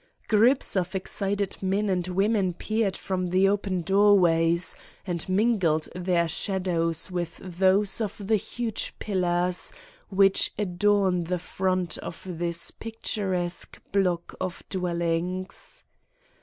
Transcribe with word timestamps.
Groups 0.27 0.75
of 0.75 0.95
excited 0.95 1.61
men 1.61 1.87
and 1.87 2.07
women 2.07 2.55
peered 2.55 2.97
from 2.97 3.27
the 3.27 3.47
open 3.47 3.81
doorways, 3.83 4.75
and 5.05 5.29
mingled 5.29 5.87
their 5.93 6.27
shadows 6.27 7.11
with 7.11 7.37
those 7.43 8.01
of 8.01 8.17
the 8.25 8.35
huge 8.35 8.97
pillars 8.97 9.71
which 10.09 10.53
adorn 10.57 11.25
the 11.25 11.37
front 11.37 11.99
of 11.99 12.25
this 12.27 12.71
picturesque 12.71 13.79
block 13.91 14.33
of 14.41 14.63
dwellings. 14.69 15.83